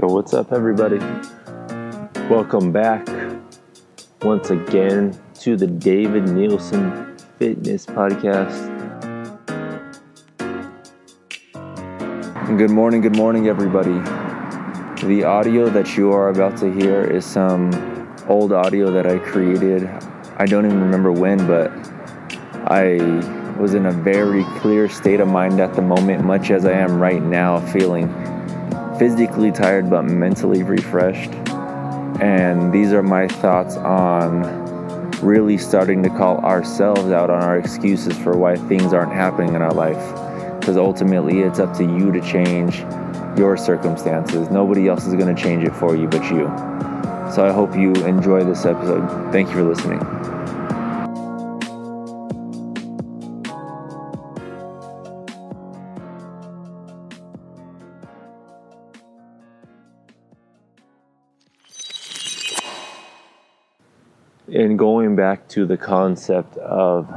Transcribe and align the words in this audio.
Yo, 0.00 0.06
what's 0.06 0.32
up, 0.32 0.52
everybody? 0.52 0.98
Welcome 2.30 2.70
back 2.70 3.08
once 4.22 4.50
again 4.50 5.18
to 5.40 5.56
the 5.56 5.66
David 5.66 6.28
Nielsen 6.28 7.16
Fitness 7.40 7.84
Podcast. 7.84 8.68
Good 12.56 12.70
morning, 12.70 13.00
good 13.00 13.16
morning, 13.16 13.48
everybody. 13.48 13.98
The 15.04 15.24
audio 15.24 15.68
that 15.68 15.96
you 15.96 16.12
are 16.12 16.28
about 16.28 16.56
to 16.58 16.72
hear 16.72 17.02
is 17.02 17.26
some 17.26 17.72
old 18.28 18.52
audio 18.52 18.92
that 18.92 19.04
I 19.08 19.18
created. 19.18 19.84
I 20.36 20.46
don't 20.46 20.64
even 20.64 20.80
remember 20.80 21.10
when, 21.10 21.44
but 21.44 21.72
I 22.70 22.98
was 23.58 23.74
in 23.74 23.86
a 23.86 23.92
very 23.92 24.44
clear 24.60 24.88
state 24.88 25.18
of 25.18 25.26
mind 25.26 25.58
at 25.58 25.74
the 25.74 25.82
moment, 25.82 26.24
much 26.24 26.52
as 26.52 26.64
I 26.64 26.74
am 26.74 27.00
right 27.00 27.20
now, 27.20 27.58
feeling 27.72 28.06
physically 28.98 29.52
tired 29.52 29.88
but 29.88 30.02
mentally 30.02 30.62
refreshed. 30.62 31.30
And 32.20 32.72
these 32.72 32.92
are 32.92 33.02
my 33.02 33.28
thoughts 33.28 33.76
on 33.76 34.42
really 35.20 35.58
starting 35.58 36.02
to 36.02 36.08
call 36.10 36.38
ourselves 36.38 37.10
out 37.10 37.30
on 37.30 37.42
our 37.42 37.58
excuses 37.58 38.16
for 38.18 38.36
why 38.36 38.56
things 38.56 38.92
aren't 38.92 39.12
happening 39.12 39.54
in 39.54 39.62
our 39.62 39.72
life. 39.72 40.14
Because 40.58 40.76
ultimately, 40.76 41.40
it's 41.40 41.58
up 41.58 41.76
to 41.76 41.84
you 41.84 42.12
to 42.12 42.20
change 42.20 42.80
your 43.38 43.56
circumstances. 43.56 44.50
Nobody 44.50 44.88
else 44.88 45.06
is 45.06 45.14
going 45.14 45.34
to 45.34 45.40
change 45.40 45.64
it 45.64 45.72
for 45.72 45.96
you 45.96 46.08
but 46.08 46.22
you. 46.30 46.46
So 47.32 47.46
I 47.46 47.52
hope 47.52 47.76
you 47.76 47.92
enjoy 48.04 48.44
this 48.44 48.66
episode. 48.66 49.32
Thank 49.32 49.48
you 49.48 49.54
for 49.54 49.64
listening. 49.64 50.37
And 64.52 64.78
going 64.78 65.14
back 65.14 65.46
to 65.48 65.66
the 65.66 65.76
concept 65.76 66.56
of 66.56 67.08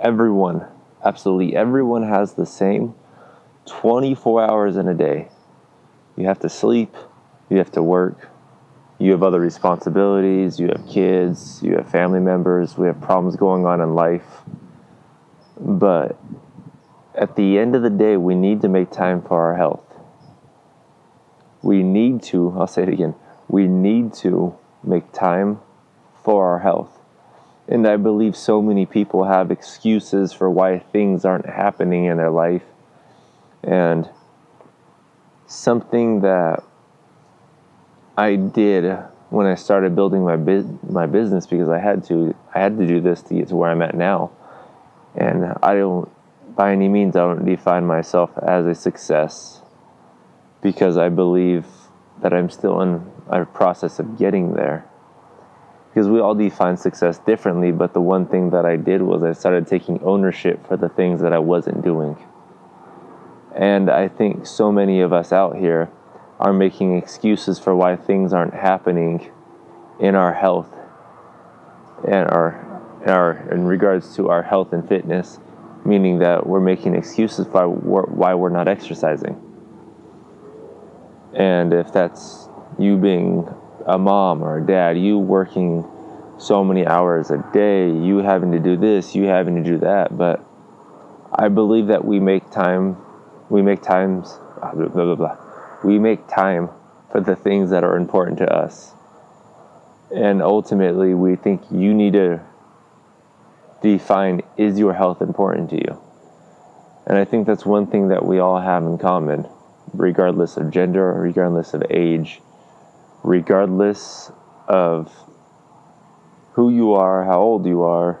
everyone, 0.00 0.66
absolutely 1.04 1.56
everyone 1.56 2.02
has 2.02 2.34
the 2.34 2.46
same 2.46 2.94
24 3.66 4.50
hours 4.50 4.76
in 4.76 4.88
a 4.88 4.94
day. 4.94 5.28
You 6.16 6.26
have 6.26 6.38
to 6.40 6.48
sleep, 6.48 6.94
you 7.48 7.56
have 7.58 7.72
to 7.72 7.82
work, 7.82 8.28
you 8.98 9.12
have 9.12 9.22
other 9.22 9.40
responsibilities, 9.40 10.60
you 10.60 10.68
have 10.68 10.86
kids, 10.86 11.62
you 11.62 11.76
have 11.76 11.90
family 11.90 12.20
members, 12.20 12.76
we 12.76 12.86
have 12.86 13.00
problems 13.00 13.36
going 13.36 13.64
on 13.64 13.80
in 13.80 13.94
life. 13.94 14.42
But 15.58 16.18
at 17.14 17.36
the 17.36 17.58
end 17.58 17.74
of 17.74 17.82
the 17.82 17.90
day, 17.90 18.16
we 18.16 18.34
need 18.34 18.60
to 18.62 18.68
make 18.68 18.90
time 18.90 19.22
for 19.22 19.40
our 19.40 19.56
health. 19.56 19.80
We 21.62 21.82
need 21.82 22.22
to, 22.24 22.54
I'll 22.58 22.66
say 22.66 22.82
it 22.82 22.90
again, 22.90 23.14
we 23.48 23.66
need 23.66 24.12
to 24.14 24.56
make 24.82 25.10
time 25.12 25.60
for 26.24 26.48
our 26.48 26.58
health. 26.58 26.98
And 27.68 27.86
I 27.86 27.96
believe 27.96 28.36
so 28.36 28.60
many 28.60 28.86
people 28.86 29.24
have 29.24 29.50
excuses 29.50 30.32
for 30.32 30.50
why 30.50 30.78
things 30.78 31.24
aren't 31.24 31.46
happening 31.46 32.06
in 32.06 32.16
their 32.16 32.30
life. 32.30 32.64
And 33.62 34.08
something 35.46 36.20
that 36.22 36.62
I 38.16 38.36
did 38.36 38.98
when 39.30 39.46
I 39.46 39.54
started 39.54 39.96
building 39.96 40.24
my 40.24 40.36
bu- 40.36 40.78
my 40.88 41.06
business 41.06 41.46
because 41.46 41.68
I 41.68 41.78
had 41.78 42.04
to 42.04 42.34
I 42.54 42.60
had 42.60 42.78
to 42.78 42.86
do 42.86 43.00
this 43.00 43.22
to 43.22 43.34
get 43.34 43.48
to 43.48 43.56
where 43.56 43.70
I'm 43.70 43.82
at 43.82 43.94
now. 43.94 44.30
And 45.14 45.54
I 45.62 45.74
don't 45.74 46.10
by 46.54 46.72
any 46.72 46.88
means 46.88 47.16
I 47.16 47.20
don't 47.20 47.44
define 47.44 47.86
myself 47.86 48.30
as 48.38 48.66
a 48.66 48.74
success 48.74 49.62
because 50.62 50.96
I 50.96 51.08
believe 51.08 51.66
that 52.22 52.32
I'm 52.32 52.50
still 52.50 52.80
in 52.80 53.10
a 53.28 53.44
process 53.44 53.98
of 53.98 54.18
getting 54.18 54.54
there 54.54 54.84
because 55.94 56.08
we 56.08 56.18
all 56.18 56.34
define 56.34 56.76
success 56.76 57.18
differently. 57.18 57.70
But 57.70 57.94
the 57.94 58.00
one 58.00 58.26
thing 58.26 58.50
that 58.50 58.66
I 58.66 58.74
did 58.74 59.00
was 59.00 59.22
I 59.22 59.30
started 59.32 59.68
taking 59.68 60.02
ownership 60.02 60.66
for 60.66 60.76
the 60.76 60.88
things 60.88 61.20
that 61.20 61.32
I 61.32 61.38
wasn't 61.38 61.84
doing. 61.84 62.16
And 63.54 63.88
I 63.88 64.08
think 64.08 64.44
so 64.44 64.72
many 64.72 65.00
of 65.02 65.12
us 65.12 65.32
out 65.32 65.56
here 65.56 65.88
are 66.40 66.52
making 66.52 66.96
excuses 66.96 67.60
for 67.60 67.76
why 67.76 67.94
things 67.94 68.32
aren't 68.32 68.54
happening 68.54 69.30
in 70.00 70.16
our 70.16 70.34
health 70.34 70.68
and 72.08 72.28
our, 72.28 72.82
our 73.06 73.48
in 73.52 73.64
regards 73.64 74.16
to 74.16 74.30
our 74.30 74.42
health 74.42 74.72
and 74.72 74.88
fitness, 74.88 75.38
meaning 75.84 76.18
that 76.18 76.44
we're 76.44 76.58
making 76.58 76.96
excuses 76.96 77.46
for 77.46 77.68
why 77.68 78.34
we're 78.34 78.48
not 78.48 78.66
exercising. 78.66 79.40
And 81.34 81.72
if 81.72 81.92
that's 81.92 82.48
you 82.80 82.96
being 82.96 83.48
a 83.86 83.98
mom 83.98 84.42
or 84.42 84.58
a 84.58 84.66
dad, 84.66 84.98
you 84.98 85.18
working 85.18 85.84
so 86.38 86.64
many 86.64 86.86
hours 86.86 87.30
a 87.30 87.38
day, 87.52 87.90
you 87.90 88.18
having 88.18 88.52
to 88.52 88.58
do 88.58 88.76
this, 88.76 89.14
you 89.14 89.24
having 89.24 89.56
to 89.56 89.62
do 89.62 89.78
that. 89.78 90.16
But 90.16 90.44
I 91.32 91.48
believe 91.48 91.88
that 91.88 92.04
we 92.04 92.20
make 92.20 92.50
time, 92.50 92.96
we 93.50 93.62
make 93.62 93.82
times, 93.82 94.38
blah, 94.60 94.72
blah, 94.72 94.88
blah, 94.88 95.14
blah. 95.14 95.36
We 95.84 95.98
make 95.98 96.26
time 96.28 96.70
for 97.12 97.20
the 97.20 97.36
things 97.36 97.70
that 97.70 97.84
are 97.84 97.96
important 97.96 98.38
to 98.38 98.52
us. 98.52 98.92
And 100.14 100.42
ultimately, 100.42 101.14
we 101.14 101.36
think 101.36 101.62
you 101.70 101.92
need 101.94 102.14
to 102.14 102.40
define 103.82 104.40
is 104.56 104.78
your 104.78 104.94
health 104.94 105.20
important 105.20 105.70
to 105.70 105.76
you? 105.76 106.00
And 107.06 107.18
I 107.18 107.24
think 107.24 107.46
that's 107.46 107.66
one 107.66 107.86
thing 107.86 108.08
that 108.08 108.24
we 108.24 108.38
all 108.38 108.60
have 108.60 108.82
in 108.82 108.96
common, 108.96 109.46
regardless 109.92 110.56
of 110.56 110.70
gender, 110.70 111.12
regardless 111.12 111.74
of 111.74 111.82
age 111.90 112.40
regardless 113.24 114.30
of 114.68 115.10
who 116.52 116.70
you 116.70 116.92
are, 116.92 117.24
how 117.24 117.40
old 117.40 117.66
you 117.66 117.82
are, 117.82 118.20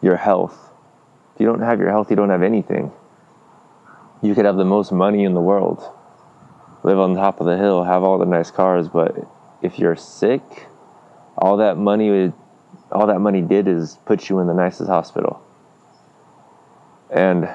your 0.00 0.16
health. 0.16 0.70
If 1.34 1.40
you 1.40 1.46
don't 1.46 1.62
have 1.62 1.80
your 1.80 1.90
health, 1.90 2.10
you 2.10 2.16
don't 2.16 2.30
have 2.30 2.42
anything. 2.42 2.92
You 4.22 4.34
could 4.34 4.44
have 4.44 4.56
the 4.56 4.64
most 4.64 4.92
money 4.92 5.24
in 5.24 5.34
the 5.34 5.40
world, 5.40 5.82
live 6.82 6.98
on 6.98 7.14
top 7.14 7.40
of 7.40 7.46
the 7.46 7.56
hill, 7.56 7.84
have 7.84 8.02
all 8.02 8.18
the 8.18 8.26
nice 8.26 8.50
cars, 8.50 8.88
but 8.88 9.16
if 9.62 9.78
you're 9.78 9.96
sick, 9.96 10.42
all 11.36 11.56
that 11.56 11.76
money 11.76 12.32
all 12.92 13.06
that 13.06 13.20
money 13.20 13.42
did 13.42 13.68
is 13.68 13.98
put 14.04 14.28
you 14.28 14.38
in 14.40 14.46
the 14.46 14.54
nicest 14.54 14.88
hospital. 14.88 15.42
And 17.10 17.48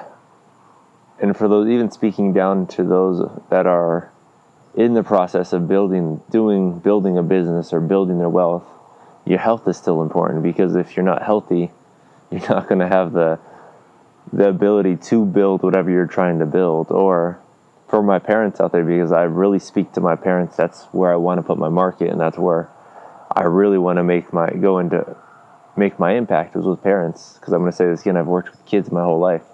and 1.20 1.36
for 1.36 1.48
those 1.48 1.68
even 1.68 1.90
speaking 1.90 2.32
down 2.32 2.66
to 2.68 2.82
those 2.82 3.30
that 3.50 3.66
are 3.66 4.12
in 4.76 4.94
the 4.94 5.02
process 5.02 5.52
of 5.52 5.68
building 5.68 6.20
doing 6.30 6.78
building 6.78 7.16
a 7.16 7.22
business 7.22 7.72
or 7.72 7.80
building 7.80 8.18
their 8.18 8.28
wealth 8.28 8.66
your 9.24 9.38
health 9.38 9.66
is 9.68 9.76
still 9.76 10.02
important 10.02 10.42
because 10.42 10.74
if 10.74 10.96
you're 10.96 11.04
not 11.04 11.22
healthy 11.22 11.70
you're 12.30 12.48
not 12.48 12.68
going 12.68 12.80
to 12.80 12.88
have 12.88 13.12
the 13.12 13.38
the 14.32 14.48
ability 14.48 14.96
to 14.96 15.24
build 15.24 15.62
whatever 15.62 15.90
you're 15.90 16.06
trying 16.06 16.38
to 16.40 16.46
build. 16.46 16.90
Or 16.90 17.40
for 17.88 18.02
my 18.02 18.18
parents 18.18 18.60
out 18.60 18.72
there 18.72 18.84
because 18.84 19.12
I 19.12 19.22
really 19.22 19.58
speak 19.58 19.92
to 19.92 20.00
my 20.00 20.16
parents 20.16 20.56
that's 20.56 20.84
where 20.86 21.12
I 21.12 21.16
want 21.16 21.38
to 21.38 21.42
put 21.42 21.58
my 21.58 21.68
market 21.68 22.10
and 22.10 22.20
that's 22.20 22.38
where 22.38 22.68
I 23.30 23.42
really 23.42 23.78
want 23.78 23.98
to 23.98 24.04
make 24.04 24.32
my 24.32 24.50
go 24.50 24.78
into 24.78 25.16
make 25.76 25.98
my 25.98 26.14
impact 26.14 26.56
was 26.56 26.66
with 26.66 26.82
parents. 26.82 27.34
Because 27.34 27.52
I'm 27.52 27.60
going 27.60 27.70
to 27.70 27.76
say 27.76 27.86
this 27.86 28.00
again 28.00 28.16
I've 28.16 28.26
worked 28.26 28.50
with 28.50 28.64
kids 28.66 28.90
my 28.90 29.02
whole 29.02 29.20
life. 29.20 29.44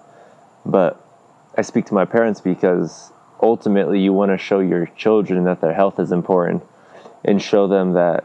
But 0.65 1.03
I 1.57 1.61
speak 1.61 1.85
to 1.87 1.93
my 1.93 2.05
parents 2.05 2.41
because 2.41 3.11
ultimately 3.41 3.99
you 3.99 4.13
want 4.13 4.31
to 4.31 4.37
show 4.37 4.59
your 4.59 4.85
children 4.97 5.45
that 5.45 5.61
their 5.61 5.73
health 5.73 5.99
is 5.99 6.11
important 6.11 6.63
and 7.23 7.41
show 7.41 7.67
them 7.67 7.93
that 7.93 8.23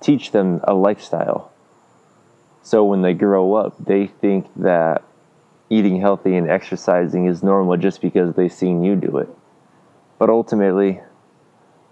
teach 0.00 0.30
them 0.30 0.60
a 0.64 0.74
lifestyle. 0.74 1.50
So 2.62 2.84
when 2.84 3.02
they 3.02 3.14
grow 3.14 3.54
up 3.54 3.74
they 3.84 4.06
think 4.06 4.46
that 4.56 5.02
eating 5.70 6.00
healthy 6.00 6.36
and 6.36 6.48
exercising 6.48 7.26
is 7.26 7.42
normal 7.42 7.76
just 7.76 8.00
because 8.00 8.34
they've 8.34 8.52
seen 8.52 8.84
you 8.84 8.96
do 8.96 9.18
it. 9.18 9.28
But 10.18 10.30
ultimately 10.30 11.00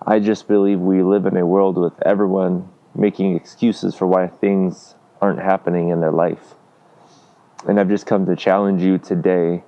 i 0.05 0.19
just 0.19 0.49
believe 0.49 0.81
we 0.81 1.01
live 1.01 1.27
in 1.27 1.37
a 1.37 1.47
world 1.47 1.79
with 1.79 1.93
everyone 2.03 2.69
making 2.95 3.37
excuses 3.37 3.95
for 3.95 4.05
why 4.07 4.27
things 4.27 4.97
aren't 5.21 5.39
happening 5.39 5.91
in 5.91 6.01
their 6.01 6.11
life. 6.11 6.55
And 7.67 7.79
i've 7.79 7.89
just 7.89 8.07
come 8.07 8.27
to 8.27 8.37
challenge 8.37 8.83
you 8.83 8.99
today 8.99 9.63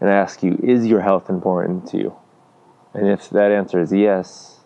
and 0.00 0.08
ask 0.08 0.42
you, 0.42 0.58
is 0.62 0.86
your 0.86 1.00
health 1.00 1.28
important 1.28 1.88
to 1.88 1.98
you? 1.98 2.16
And 2.94 3.08
if 3.08 3.30
that 3.30 3.50
answer 3.50 3.80
is 3.80 3.92
yes, 3.92 4.60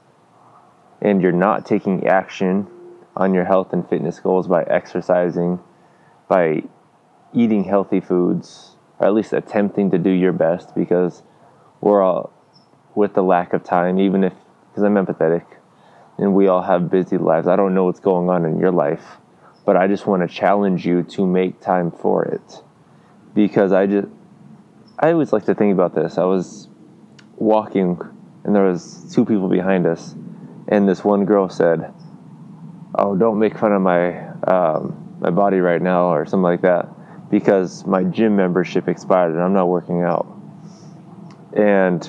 and 1.00 1.20
you're 1.20 1.32
not 1.32 1.66
taking 1.66 2.06
action 2.06 2.68
on 3.16 3.34
your 3.34 3.44
health 3.44 3.72
and 3.72 3.88
fitness 3.88 4.20
goals 4.20 4.46
by 4.46 4.62
exercising, 4.64 5.58
by 6.28 6.62
eating 7.34 7.64
healthy 7.64 8.00
foods, 8.00 8.76
or 8.98 9.06
at 9.06 9.14
least 9.14 9.32
attempting 9.32 9.90
to 9.90 9.98
do 9.98 10.10
your 10.10 10.32
best, 10.32 10.74
because 10.74 11.22
we're 11.80 12.02
all, 12.02 12.32
with 12.94 13.14
the 13.14 13.22
lack 13.22 13.52
of 13.52 13.64
time, 13.64 13.98
even 13.98 14.22
if, 14.24 14.32
because 14.70 14.84
I'm 14.84 14.94
empathetic, 14.94 15.44
and 16.18 16.34
we 16.34 16.46
all 16.46 16.62
have 16.62 16.90
busy 16.90 17.18
lives. 17.18 17.48
I 17.48 17.56
don't 17.56 17.74
know 17.74 17.84
what's 17.84 18.00
going 18.00 18.28
on 18.28 18.44
in 18.44 18.58
your 18.58 18.70
life, 18.70 19.16
but 19.66 19.76
I 19.76 19.88
just 19.88 20.06
want 20.06 20.22
to 20.22 20.34
challenge 20.34 20.86
you 20.86 21.02
to 21.02 21.26
make 21.26 21.60
time 21.60 21.90
for 21.90 22.24
it. 22.24 22.62
Because 23.34 23.72
I 23.72 23.86
just, 23.86 24.08
I 25.02 25.10
always 25.10 25.32
like 25.32 25.46
to 25.46 25.54
think 25.54 25.72
about 25.72 25.96
this. 25.96 26.16
I 26.16 26.24
was 26.24 26.68
walking 27.34 27.98
and 28.44 28.54
there 28.54 28.62
was 28.62 29.12
two 29.12 29.24
people 29.24 29.48
behind 29.48 29.84
us, 29.84 30.14
and 30.68 30.88
this 30.88 31.04
one 31.04 31.24
girl 31.24 31.48
said, 31.48 31.92
"Oh, 32.94 33.16
don't 33.16 33.40
make 33.40 33.58
fun 33.58 33.72
of 33.72 33.82
my 33.82 34.28
um, 34.44 35.16
my 35.20 35.30
body 35.30 35.58
right 35.58 35.82
now," 35.82 36.12
or 36.12 36.24
something 36.24 36.42
like 36.42 36.60
that, 36.62 36.88
because 37.30 37.84
my 37.84 38.04
gym 38.04 38.36
membership 38.36 38.88
expired 38.88 39.32
and 39.32 39.42
I'm 39.42 39.52
not 39.52 39.68
working 39.68 40.02
out. 40.02 40.26
And 41.52 42.00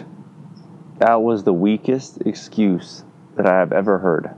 that 1.00 1.22
was 1.22 1.44
the 1.44 1.54
weakest 1.54 2.22
excuse 2.28 3.04
that 3.36 3.48
I 3.48 3.58
have 3.58 3.74
ever 3.74 3.98
heard. 3.98 4.30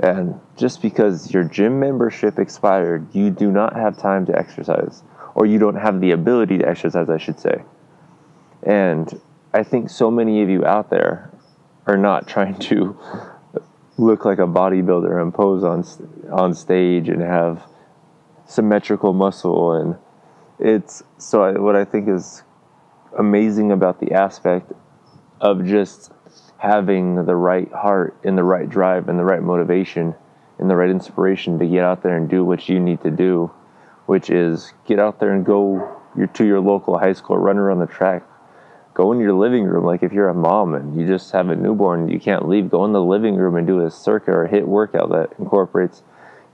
And 0.00 0.40
just 0.56 0.82
because 0.82 1.32
your 1.32 1.44
gym 1.44 1.78
membership 1.78 2.38
expired, 2.40 3.14
you 3.14 3.30
do 3.30 3.52
not 3.52 3.76
have 3.76 3.96
time 3.96 4.26
to 4.26 4.36
exercise, 4.36 5.04
or 5.34 5.46
you 5.46 5.58
don't 5.58 5.76
have 5.76 6.00
the 6.00 6.12
ability 6.12 6.58
to 6.58 6.68
exercise, 6.68 7.08
I 7.08 7.18
should 7.18 7.40
say. 7.40 7.62
And 8.62 9.20
I 9.52 9.62
think 9.62 9.90
so 9.90 10.10
many 10.10 10.42
of 10.42 10.48
you 10.48 10.64
out 10.64 10.90
there 10.90 11.30
are 11.86 11.96
not 11.96 12.26
trying 12.34 12.58
to 12.60 12.98
look 13.96 14.24
like 14.24 14.38
a 14.38 14.46
bodybuilder 14.46 15.20
and 15.20 15.32
pose 15.32 15.62
on 15.62 15.84
on 16.32 16.52
stage 16.52 17.08
and 17.08 17.22
have 17.22 17.62
symmetrical 18.46 19.12
muscle 19.12 19.72
and 19.72 19.96
it's 20.58 21.02
so 21.18 21.44
I, 21.44 21.52
what 21.58 21.76
I 21.76 21.84
think 21.84 22.08
is 22.08 22.42
amazing 23.16 23.70
about 23.70 24.00
the 24.00 24.12
aspect 24.12 24.72
of 25.40 25.64
just 25.64 26.10
having 26.58 27.26
the 27.26 27.36
right 27.36 27.70
heart 27.72 28.16
and 28.24 28.36
the 28.36 28.42
right 28.42 28.68
drive 28.68 29.08
and 29.08 29.18
the 29.18 29.24
right 29.24 29.42
motivation 29.42 30.14
and 30.58 30.70
the 30.70 30.76
right 30.76 30.90
inspiration 30.90 31.58
to 31.58 31.66
get 31.66 31.84
out 31.84 32.02
there 32.02 32.16
and 32.16 32.28
do 32.28 32.44
what 32.44 32.68
you 32.68 32.80
need 32.80 33.02
to 33.02 33.10
do, 33.10 33.50
which 34.06 34.30
is 34.30 34.72
get 34.86 34.98
out 34.98 35.20
there 35.20 35.32
and 35.32 35.44
go 35.44 36.00
your, 36.16 36.26
to 36.28 36.44
your 36.44 36.60
local 36.60 36.98
high 36.98 37.12
school, 37.12 37.36
run 37.38 37.58
around 37.58 37.80
the 37.80 37.86
track, 37.86 38.22
go 38.92 39.12
in 39.12 39.20
your 39.20 39.32
living 39.32 39.64
room. 39.64 39.84
Like 39.84 40.02
if 40.02 40.12
you're 40.12 40.28
a 40.28 40.34
mom 40.34 40.74
and 40.74 40.98
you 40.98 41.06
just 41.06 41.32
have 41.32 41.48
a 41.48 41.56
newborn, 41.56 42.08
you 42.08 42.20
can't 42.20 42.48
leave, 42.48 42.70
go 42.70 42.84
in 42.84 42.92
the 42.92 43.02
living 43.02 43.36
room 43.36 43.56
and 43.56 43.66
do 43.66 43.84
a 43.84 43.90
circuit 43.90 44.32
or 44.32 44.44
a 44.44 44.48
HIIT 44.48 44.66
workout 44.66 45.10
that 45.10 45.38
incorporates 45.38 46.02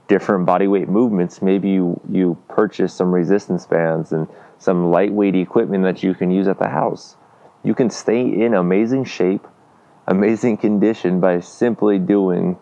different 0.07 0.45
body 0.45 0.67
weight 0.67 0.89
movements. 0.89 1.41
Maybe 1.41 1.69
you, 1.69 1.99
you 2.09 2.37
purchase 2.49 2.93
some 2.93 3.13
resistance 3.13 3.65
bands 3.65 4.11
and 4.11 4.27
some 4.57 4.91
lightweight 4.91 5.35
equipment 5.35 5.83
that 5.83 6.03
you 6.03 6.13
can 6.13 6.31
use 6.31 6.47
at 6.47 6.59
the 6.59 6.69
house. 6.69 7.15
You 7.63 7.75
can 7.75 7.89
stay 7.89 8.21
in 8.21 8.53
amazing 8.53 9.05
shape, 9.05 9.47
amazing 10.07 10.57
condition 10.57 11.19
by 11.19 11.39
simply 11.41 11.99
doing 11.99 12.57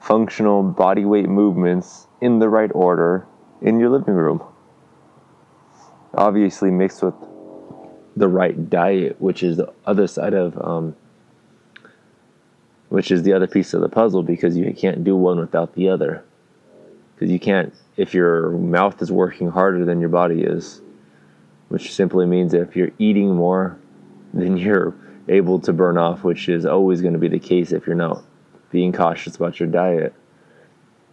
functional 0.00 0.62
body 0.62 1.04
weight 1.04 1.28
movements 1.28 2.08
in 2.20 2.38
the 2.38 2.48
right 2.48 2.70
order 2.74 3.26
in 3.62 3.78
your 3.78 3.88
living 3.88 4.14
room. 4.14 4.42
Obviously, 6.14 6.70
mixed 6.70 7.02
with 7.02 7.14
the 8.16 8.28
right 8.28 8.68
diet, 8.68 9.16
which 9.20 9.42
is 9.42 9.56
the 9.56 9.72
other 9.86 10.06
side 10.06 10.34
of, 10.34 10.58
um, 10.58 10.94
which 12.90 13.10
is 13.10 13.22
the 13.22 13.32
other 13.32 13.46
piece 13.46 13.72
of 13.72 13.80
the 13.80 13.88
puzzle 13.88 14.22
because 14.22 14.56
you 14.56 14.70
can't 14.74 15.02
do 15.04 15.16
one 15.16 15.38
without 15.38 15.74
the 15.74 15.88
other. 15.88 16.22
Because 17.14 17.32
you 17.32 17.40
can't, 17.40 17.72
if 17.96 18.12
your 18.12 18.50
mouth 18.50 19.00
is 19.00 19.10
working 19.10 19.48
harder 19.48 19.84
than 19.84 20.00
your 20.00 20.10
body 20.10 20.42
is, 20.42 20.82
which 21.68 21.94
simply 21.94 22.26
means 22.26 22.52
if 22.52 22.76
you're 22.76 22.92
eating 22.98 23.34
more 23.34 23.78
then 24.34 24.56
you're 24.56 24.94
able 25.28 25.60
to 25.60 25.72
burn 25.72 25.98
off, 25.98 26.24
which 26.24 26.48
is 26.48 26.66
always 26.66 27.00
going 27.00 27.12
to 27.12 27.18
be 27.18 27.28
the 27.28 27.38
case 27.38 27.72
if 27.72 27.86
you're 27.86 27.94
not 27.94 28.24
being 28.70 28.92
cautious 28.92 29.36
about 29.36 29.60
your 29.60 29.68
diet, 29.68 30.14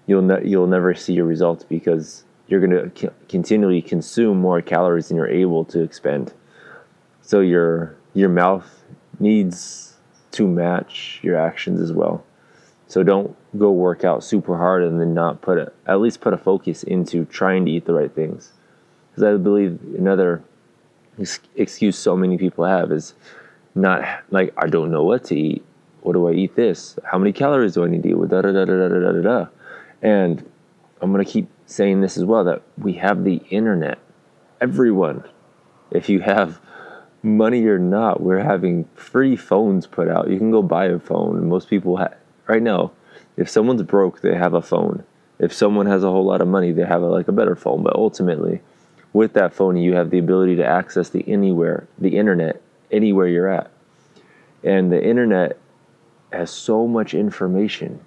you'll 0.07 0.21
ne- 0.21 0.47
you'll 0.47 0.67
never 0.67 0.95
see 0.95 1.13
your 1.13 1.25
results 1.25 1.63
because 1.63 2.23
you're 2.49 2.65
going 2.65 2.91
to 2.91 3.13
continually 3.27 3.81
consume 3.81 4.39
more 4.39 4.61
calories 4.61 5.07
than 5.07 5.17
you're 5.17 5.29
able 5.29 5.63
to 5.65 5.81
expend. 5.81 6.33
So 7.21 7.41
your 7.41 7.95
your 8.13 8.29
mouth 8.29 8.83
needs 9.19 9.95
to 10.31 10.47
match 10.47 11.19
your 11.21 11.37
actions 11.37 11.79
as 11.79 11.93
well. 11.93 12.25
So 12.87 13.03
don't 13.03 13.35
go 13.57 13.71
work 13.71 14.03
out 14.03 14.23
super 14.23 14.57
hard 14.57 14.83
and 14.83 14.99
then 14.99 15.13
not 15.13 15.41
put 15.41 15.59
a, 15.59 15.71
at 15.85 16.01
least 16.01 16.21
put 16.21 16.33
a 16.33 16.37
focus 16.37 16.81
into 16.81 17.25
trying 17.25 17.65
to 17.65 17.71
eat 17.71 17.85
the 17.85 17.93
right 17.93 18.11
things. 18.11 18.51
Because 19.11 19.23
I 19.23 19.37
believe 19.37 19.79
another 19.95 20.43
excuse 21.55 21.97
so 21.97 22.15
many 22.15 22.37
people 22.37 22.65
have 22.65 22.91
is 22.91 23.13
not 23.75 24.23
like 24.31 24.53
I 24.57 24.67
don't 24.67 24.89
know 24.89 25.03
what 25.03 25.23
to 25.25 25.35
eat. 25.35 25.63
What 26.01 26.13
do 26.13 26.27
I 26.27 26.31
eat 26.31 26.55
this? 26.55 26.97
How 27.03 27.19
many 27.19 27.31
calories 27.31 27.75
do 27.75 27.83
I 27.83 27.87
need 27.87 28.01
to 28.03 28.09
eat? 28.09 28.29
Da 28.29 28.41
da 28.41 28.51
da 28.51 28.65
da 28.65 28.75
da 28.75 28.87
da 28.87 29.11
da 29.11 29.21
da. 29.21 29.47
And 30.01 30.43
I'm 31.01 31.11
gonna 31.11 31.25
keep 31.25 31.47
saying 31.69 32.01
this 32.01 32.17
as 32.17 32.25
well 32.25 32.43
that 32.43 32.63
we 32.77 32.93
have 32.93 33.23
the 33.23 33.41
internet. 33.49 33.99
Everyone, 34.59 35.23
if 35.91 36.09
you 36.09 36.21
have 36.21 36.59
money 37.21 37.65
or 37.65 37.77
not, 37.77 38.21
we're 38.21 38.43
having 38.43 38.85
free 38.95 39.35
phones 39.35 39.85
put 39.85 40.07
out. 40.07 40.29
You 40.29 40.37
can 40.39 40.51
go 40.51 40.63
buy 40.63 40.85
a 40.85 40.99
phone. 40.99 41.47
Most 41.47 41.69
people 41.69 41.97
ha- 41.97 42.15
right 42.47 42.61
now, 42.61 42.91
if 43.37 43.49
someone's 43.49 43.83
broke, 43.83 44.21
they 44.21 44.35
have 44.35 44.53
a 44.53 44.61
phone. 44.61 45.03
If 45.37 45.53
someone 45.53 45.85
has 45.85 46.03
a 46.03 46.09
whole 46.09 46.25
lot 46.25 46.41
of 46.41 46.47
money, 46.47 46.71
they 46.71 46.85
have 46.85 47.03
a, 47.03 47.07
like 47.07 47.27
a 47.27 47.33
better 47.33 47.55
phone. 47.55 47.83
But 47.83 47.95
ultimately, 47.95 48.61
with 49.13 49.33
that 49.33 49.53
phone, 49.53 49.77
you 49.77 49.93
have 49.93 50.09
the 50.09 50.19
ability 50.19 50.55
to 50.57 50.65
access 50.65 51.09
the 51.09 51.23
anywhere, 51.27 51.87
the 51.99 52.17
internet, 52.17 52.61
anywhere 52.91 53.27
you're 53.27 53.47
at. 53.47 53.71
And 54.63 54.91
the 54.91 55.01
internet 55.01 55.57
has 56.33 56.49
so 56.49 56.87
much 56.87 57.13
information 57.13 58.03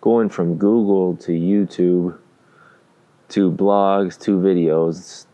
going 0.00 0.28
from 0.28 0.56
Google 0.56 1.16
to 1.16 1.32
YouTube 1.32 2.18
to 3.28 3.50
blogs 3.50 4.18
to 4.20 4.38
videos 4.38 5.26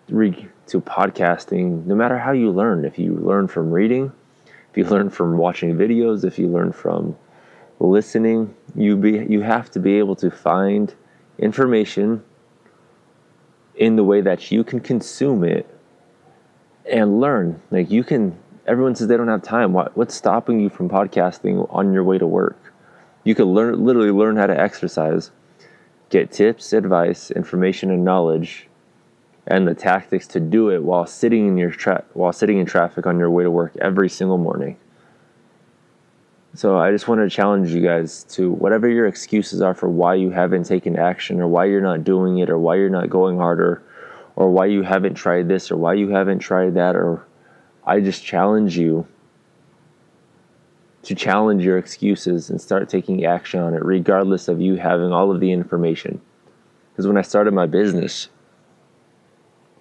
to 0.67 0.81
podcasting, 0.81 1.85
no 1.87 1.95
matter 1.95 2.19
how 2.19 2.33
you 2.33 2.51
learn, 2.51 2.85
if 2.85 2.99
you 2.99 3.15
learn 3.15 3.49
from 3.49 3.71
reading, 3.71 4.13
if 4.71 4.77
you 4.77 4.85
learn 4.85 5.11
from 5.11 5.37
watching 5.37 5.77
videos, 5.77 6.25
if 6.25 6.39
you 6.39 6.49
learn 6.49 6.73
from 6.73 7.17
listening, 7.79 8.55
you 8.75 8.97
be 8.97 9.27
you 9.29 9.41
have 9.41 9.71
to 9.71 9.81
be 9.81 9.99
able 9.99 10.17
to 10.17 10.31
find 10.31 10.95
information 11.39 12.23
in 13.75 13.97
the 13.97 14.05
way 14.05 14.21
that 14.21 14.51
you 14.51 14.65
can 14.65 14.81
consume 14.81 15.45
it 15.45 15.67
and 16.91 17.21
learn. 17.21 17.61
Like 17.71 17.91
you 17.91 18.05
can, 18.05 18.39
everyone 18.67 18.95
says 18.95 19.09
they 19.09 19.17
don't 19.17 19.29
have 19.29 19.43
time. 19.43 19.73
What, 19.73 19.97
what's 19.97 20.15
stopping 20.15 20.61
you 20.61 20.69
from 20.69 20.89
podcasting 20.89 21.67
on 21.75 21.93
your 21.93 22.05
way 22.05 22.19
to 22.19 22.27
work? 22.27 22.73
You 23.25 23.35
can 23.35 23.47
learn, 23.47 23.85
literally 23.85 24.11
learn 24.11 24.37
how 24.37 24.47
to 24.47 24.59
exercise, 24.59 25.31
get 26.13 26.31
tips, 26.31 26.75
advice, 26.75 27.31
information, 27.31 27.91
and 27.91 28.05
knowledge, 28.05 28.69
and 29.47 29.67
the 29.67 29.75
tactics 29.75 30.27
to 30.27 30.39
do 30.39 30.69
it 30.69 30.83
while 30.85 31.07
sitting 31.07 31.49
in 31.49 31.57
your 31.57 31.71
tra- 31.71 32.05
while 32.13 32.35
sitting 32.35 32.59
in 32.59 32.67
traffic 32.67 33.07
on 33.07 33.19
your 33.19 33.31
way 33.31 33.43
to 33.43 33.51
work 33.51 33.75
every 33.81 34.11
single 34.11 34.37
morning. 34.37 34.77
So 36.55 36.79
I 36.79 36.91
just 36.91 37.09
want 37.09 37.23
to 37.23 37.35
challenge 37.35 37.71
you 37.71 37.81
guys 37.81 38.25
to 38.25 38.53
whatever 38.53 38.87
your 38.87 39.07
excuses 39.07 39.63
are 39.63 39.73
for 39.73 39.89
why 39.89 40.15
you 40.15 40.31
haven't 40.31 40.65
taken 40.65 40.99
action 40.99 41.41
or 41.41 41.49
why 41.49 41.65
you're 41.65 41.81
not 41.81 42.05
doing 42.05 42.39
it 42.39 42.51
or 42.51 42.59
why 42.59 42.77
you're 42.77 42.91
not 42.91 43.09
going 43.09 43.39
harder 43.39 43.83
or 44.37 44.51
why 44.51 44.67
you 44.67 44.83
haven't 44.83 45.15
tried 45.15 45.49
this 45.49 45.71
or 45.71 45.79
why 45.79 45.95
you 45.95 46.11
haven't 46.11 46.41
tried 46.41 46.75
that 46.75 46.95
or 46.95 47.27
I 47.87 48.01
just 48.01 48.23
challenge 48.23 48.77
you 48.77 49.07
to 51.03 51.15
challenge 51.15 51.65
your 51.65 51.79
excuses 51.79 52.51
and 52.51 52.61
start 52.61 52.89
taking 52.89 53.25
action 53.25 53.61
on 53.61 53.75
it 53.75 53.85
regardless 53.85 54.49
of 54.49 54.61
you 54.61 54.77
having 54.77 55.13
all 55.13 55.31
of 55.31 55.41
the 55.41 55.53
information. 55.53 56.21
Because 56.93 57.07
when 57.07 57.17
I 57.17 57.23
started 57.23 57.55
my 57.55 57.67
business, 57.67 58.29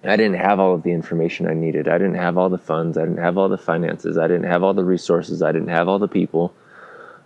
I 0.02 0.16
didn't 0.16 0.38
have 0.38 0.58
all 0.58 0.74
of 0.74 0.82
the 0.82 0.90
information 0.90 1.46
I 1.46 1.54
needed. 1.54 1.86
I 1.86 1.98
didn't 1.98 2.16
have 2.16 2.36
all 2.36 2.48
the 2.48 2.58
funds. 2.58 2.98
I 2.98 3.02
didn't 3.02 3.22
have 3.22 3.38
all 3.38 3.48
the 3.48 3.58
finances. 3.58 4.18
I 4.18 4.26
didn't 4.26 4.50
have 4.50 4.62
all 4.62 4.74
the 4.74 4.84
resources. 4.84 5.42
I 5.42 5.52
didn't 5.52 5.68
have 5.68 5.88
all 5.88 5.98
the 5.98 6.08
people 6.08 6.54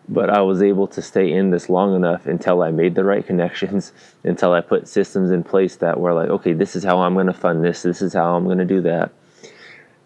but 0.08 0.30
I 0.30 0.40
was 0.40 0.62
able 0.62 0.86
to 0.88 1.02
stay 1.02 1.32
in 1.32 1.50
this 1.50 1.68
long 1.68 1.96
enough 1.96 2.26
until 2.26 2.62
I 2.62 2.70
made 2.70 2.94
the 2.94 3.04
right 3.04 3.26
connections, 3.26 3.92
until 4.24 4.52
I 4.52 4.60
put 4.60 4.88
systems 4.88 5.30
in 5.30 5.42
place 5.42 5.76
that 5.76 5.98
were 5.98 6.14
like, 6.14 6.30
okay, 6.30 6.52
this 6.52 6.76
is 6.76 6.84
how 6.84 7.00
I'm 7.00 7.14
going 7.14 7.26
to 7.26 7.32
fund 7.32 7.64
this, 7.64 7.82
this 7.82 8.02
is 8.02 8.12
how 8.12 8.34
I'm 8.34 8.44
going 8.44 8.58
to 8.58 8.64
do 8.64 8.80
that. 8.82 9.12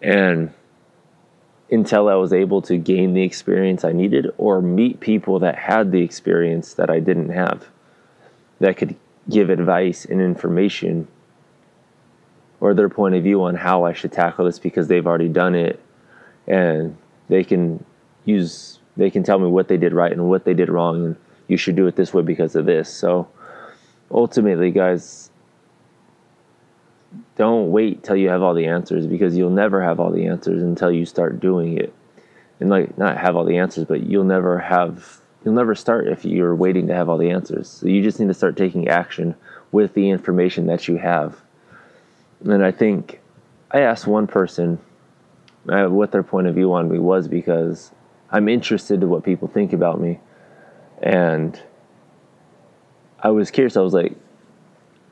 And 0.01 0.53
until 1.71 2.09
I 2.09 2.15
was 2.15 2.33
able 2.33 2.61
to 2.63 2.77
gain 2.77 3.13
the 3.13 3.23
experience 3.23 3.85
I 3.85 3.93
needed 3.93 4.27
or 4.37 4.61
meet 4.61 4.99
people 4.99 5.39
that 5.39 5.55
had 5.55 5.91
the 5.91 6.01
experience 6.01 6.73
that 6.73 6.89
I 6.89 6.99
didn't 6.99 7.29
have, 7.29 7.67
that 8.59 8.75
could 8.77 8.95
give 9.29 9.49
advice 9.49 10.03
and 10.05 10.21
information 10.21 11.07
or 12.59 12.73
their 12.73 12.89
point 12.89 13.15
of 13.15 13.23
view 13.23 13.43
on 13.43 13.55
how 13.55 13.85
I 13.85 13.93
should 13.93 14.11
tackle 14.11 14.45
this 14.45 14.59
because 14.59 14.87
they've 14.87 15.05
already 15.07 15.29
done 15.29 15.55
it 15.55 15.79
and 16.47 16.95
they 17.29 17.43
can 17.43 17.83
use 18.25 18.79
they 18.97 19.09
can 19.09 19.23
tell 19.23 19.39
me 19.39 19.47
what 19.47 19.67
they 19.67 19.77
did 19.77 19.93
right 19.93 20.11
and 20.11 20.29
what 20.29 20.43
they 20.43 20.53
did 20.53 20.69
wrong 20.69 21.05
and 21.05 21.15
you 21.47 21.57
should 21.57 21.75
do 21.75 21.87
it 21.87 21.95
this 21.95 22.13
way 22.13 22.21
because 22.21 22.55
of 22.55 22.65
this. 22.65 22.93
So 22.93 23.27
ultimately 24.11 24.69
guys 24.71 25.30
don't 27.35 27.71
wait 27.71 28.03
till 28.03 28.15
you 28.15 28.29
have 28.29 28.41
all 28.41 28.53
the 28.53 28.65
answers 28.65 29.07
because 29.07 29.35
you'll 29.35 29.49
never 29.49 29.81
have 29.81 29.99
all 29.99 30.11
the 30.11 30.25
answers 30.25 30.63
until 30.63 30.91
you 30.91 31.05
start 31.05 31.39
doing 31.39 31.77
it 31.77 31.93
and 32.59 32.69
like 32.69 32.97
not 32.97 33.17
have 33.17 33.35
all 33.35 33.45
the 33.45 33.57
answers 33.57 33.85
but 33.85 34.03
you'll 34.03 34.23
never 34.23 34.59
have 34.59 35.19
you'll 35.43 35.53
never 35.53 35.75
start 35.75 36.07
if 36.07 36.23
you're 36.23 36.55
waiting 36.55 36.87
to 36.87 36.93
have 36.93 37.09
all 37.09 37.17
the 37.17 37.29
answers 37.29 37.67
so 37.67 37.87
you 37.87 38.01
just 38.01 38.19
need 38.19 38.27
to 38.27 38.33
start 38.33 38.55
taking 38.55 38.87
action 38.87 39.35
with 39.71 39.93
the 39.93 40.09
information 40.09 40.67
that 40.67 40.87
you 40.87 40.97
have 40.97 41.41
and 42.45 42.63
i 42.63 42.71
think 42.71 43.19
i 43.71 43.81
asked 43.81 44.07
one 44.07 44.27
person 44.27 44.79
uh, 45.69 45.87
what 45.87 46.11
their 46.11 46.23
point 46.23 46.47
of 46.47 46.55
view 46.55 46.73
on 46.73 46.89
me 46.89 46.97
was 46.97 47.27
because 47.27 47.91
I'm 48.31 48.47
interested 48.47 49.03
in 49.03 49.09
what 49.09 49.23
people 49.23 49.47
think 49.47 49.73
about 49.73 49.99
me. 49.99 50.19
And 51.01 51.61
I 53.19 53.29
was 53.31 53.51
curious. 53.51 53.75
I 53.75 53.81
was 53.81 53.93
like, 53.93 54.15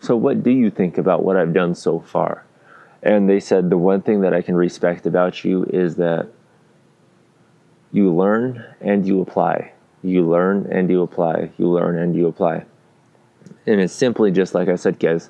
so 0.02 0.16
what 0.16 0.44
do 0.44 0.52
you 0.52 0.70
think 0.70 0.98
about 0.98 1.24
what 1.24 1.36
I've 1.36 1.54
done 1.54 1.76
so 1.76 2.00
far? 2.00 2.46
And 3.04 3.30
they 3.30 3.40
said 3.40 3.70
the 3.70 3.78
one 3.78 4.02
thing 4.02 4.22
that 4.22 4.34
I 4.34 4.42
can 4.42 4.56
respect 4.56 5.06
about 5.06 5.44
you 5.44 5.64
is 5.66 5.96
that 5.96 6.28
you 7.92 8.14
learn 8.14 8.64
and 8.82 9.06
you 9.08 9.22
apply. 9.22 9.74
You 10.04 10.28
learn 10.28 10.68
and 10.72 10.90
you 10.90 11.02
apply. 11.02 11.52
You 11.58 11.70
learn 11.70 11.98
and 11.98 12.16
you 12.16 12.28
apply. 12.28 12.66
And 13.66 13.80
it's 13.82 13.94
simply 13.94 14.32
just 14.32 14.54
like 14.54 14.70
I 14.70 14.76
said, 14.76 15.00
guys, 15.00 15.30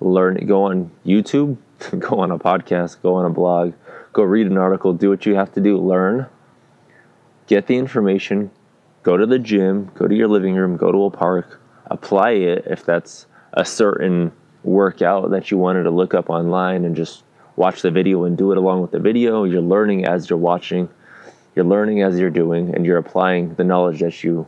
learn, 0.00 0.46
go 0.46 0.64
on 0.64 0.90
YouTube, 1.06 1.56
go 1.98 2.20
on 2.20 2.30
a 2.30 2.38
podcast, 2.38 3.00
go 3.02 3.14
on 3.14 3.24
a 3.24 3.30
blog, 3.30 3.74
go 4.12 4.22
read 4.22 4.46
an 4.46 4.58
article, 4.58 4.92
do 4.92 5.10
what 5.10 5.26
you 5.26 5.34
have 5.34 5.52
to 5.52 5.60
do, 5.60 5.78
learn, 5.78 6.26
get 7.46 7.66
the 7.66 7.76
information, 7.76 8.50
go 9.02 9.16
to 9.16 9.26
the 9.26 9.38
gym, 9.38 9.90
go 9.94 10.06
to 10.06 10.14
your 10.14 10.28
living 10.28 10.54
room, 10.54 10.76
go 10.76 10.92
to 10.92 11.04
a 11.04 11.10
park, 11.10 11.60
apply 11.86 12.32
it 12.32 12.64
if 12.66 12.84
that's 12.84 13.26
a 13.52 13.64
certain 13.64 14.32
workout 14.64 15.30
that 15.30 15.50
you 15.50 15.58
wanted 15.58 15.82
to 15.84 15.90
look 15.90 16.14
up 16.14 16.30
online 16.30 16.84
and 16.84 16.96
just 16.96 17.24
watch 17.56 17.82
the 17.82 17.90
video 17.90 18.24
and 18.24 18.38
do 18.38 18.52
it 18.52 18.58
along 18.58 18.80
with 18.80 18.92
the 18.92 18.98
video. 18.98 19.44
You're 19.44 19.60
learning 19.60 20.06
as 20.06 20.30
you're 20.30 20.38
watching, 20.38 20.88
you're 21.54 21.64
learning 21.64 22.02
as 22.02 22.18
you're 22.18 22.30
doing, 22.30 22.74
and 22.74 22.86
you're 22.86 22.98
applying 22.98 23.54
the 23.54 23.64
knowledge 23.64 24.00
that 24.00 24.24
you 24.24 24.46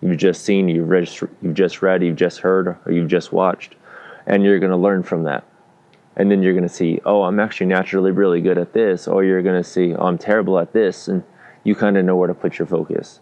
you've 0.00 0.16
just 0.16 0.44
seen, 0.44 0.68
you've 0.68 0.88
read, 0.88 1.08
you've 1.42 1.54
just 1.54 1.82
read, 1.82 2.02
you've 2.02 2.16
just 2.16 2.38
heard, 2.38 2.68
or 2.68 2.92
you've 2.92 3.08
just 3.08 3.32
watched, 3.32 3.76
and 4.26 4.42
you're 4.42 4.58
going 4.58 4.70
to 4.70 4.76
learn 4.76 5.02
from 5.02 5.24
that. 5.24 5.44
And 6.16 6.30
then 6.30 6.42
you're 6.42 6.54
going 6.54 6.66
to 6.66 6.74
see, 6.74 7.00
oh, 7.04 7.22
I'm 7.22 7.38
actually 7.38 7.66
naturally 7.66 8.10
really 8.10 8.40
good 8.40 8.58
at 8.58 8.72
this, 8.72 9.06
or 9.06 9.24
you're 9.24 9.42
going 9.42 9.62
to 9.62 9.68
see, 9.68 9.94
oh, 9.94 10.06
I'm 10.06 10.18
terrible 10.18 10.58
at 10.58 10.72
this, 10.72 11.06
and 11.06 11.22
you 11.64 11.74
kind 11.74 11.96
of 11.96 12.04
know 12.04 12.16
where 12.16 12.28
to 12.28 12.34
put 12.34 12.58
your 12.58 12.66
focus. 12.66 13.20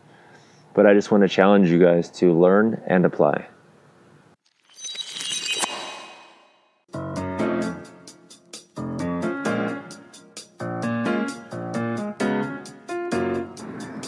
But 0.73 0.87
I 0.87 0.95
just 0.95 1.11
want 1.11 1.23
to 1.23 1.29
challenge 1.29 1.69
you 1.71 1.81
guys 1.81 2.11
to 2.13 2.33
learn 2.33 2.81
and 2.87 3.05
apply. 3.05 3.49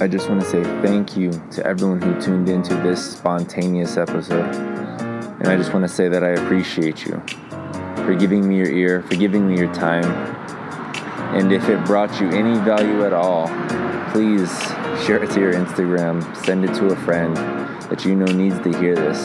I 0.02 0.08
just 0.08 0.30
want 0.30 0.40
to 0.40 0.48
say 0.48 0.62
thank 0.80 1.14
you 1.14 1.30
to 1.50 1.66
everyone 1.66 2.00
who 2.00 2.18
tuned 2.18 2.48
into 2.48 2.72
this 2.76 3.18
spontaneous 3.18 3.98
episode. 3.98 4.54
And 4.54 5.46
I 5.46 5.58
just 5.58 5.74
want 5.74 5.82
to 5.82 5.90
say 5.90 6.08
that 6.08 6.24
I 6.24 6.30
appreciate 6.30 7.04
you 7.04 7.22
for 8.06 8.14
giving 8.14 8.48
me 8.48 8.56
your 8.56 8.70
ear, 8.70 9.02
for 9.02 9.16
giving 9.16 9.46
me 9.46 9.58
your 9.58 9.70
time. 9.74 10.06
And 11.36 11.52
if 11.52 11.68
it 11.68 11.84
brought 11.84 12.18
you 12.18 12.30
any 12.30 12.58
value 12.60 13.04
at 13.04 13.12
all, 13.12 13.48
please 14.10 14.50
share 15.04 15.22
it 15.22 15.30
to 15.32 15.40
your 15.40 15.52
Instagram, 15.52 16.34
send 16.46 16.64
it 16.64 16.74
to 16.76 16.86
a 16.86 16.96
friend 16.96 17.36
that 17.90 18.06
you 18.06 18.14
know 18.16 18.24
needs 18.24 18.58
to 18.60 18.72
hear 18.78 18.94
this. 18.94 19.18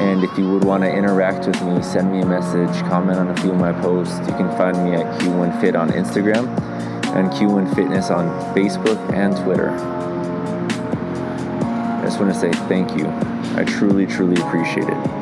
And 0.00 0.24
if 0.24 0.38
you 0.38 0.50
would 0.50 0.64
want 0.64 0.84
to 0.84 0.90
interact 0.90 1.46
with 1.46 1.60
me, 1.64 1.82
send 1.82 2.10
me 2.10 2.22
a 2.22 2.26
message, 2.26 2.82
comment 2.88 3.18
on 3.18 3.28
a 3.28 3.36
few 3.42 3.50
of 3.50 3.58
my 3.58 3.74
posts. 3.74 4.18
You 4.20 4.34
can 4.36 4.48
find 4.56 4.82
me 4.82 4.94
at 4.94 5.20
Q1Fit 5.20 5.78
on 5.78 5.90
Instagram 5.90 6.48
and 7.14 7.28
Q1 7.30 7.74
Fitness 7.74 8.10
on 8.10 8.26
Facebook 8.54 8.98
and 9.12 9.36
Twitter. 9.44 9.70
I 12.00 12.02
just 12.04 12.18
want 12.20 12.32
to 12.32 12.38
say 12.38 12.50
thank 12.68 12.96
you. 12.96 13.06
I 13.56 13.64
truly, 13.64 14.06
truly 14.06 14.40
appreciate 14.40 14.88
it. 14.88 15.19